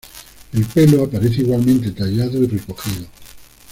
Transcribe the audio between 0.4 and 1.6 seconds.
El pelo aparece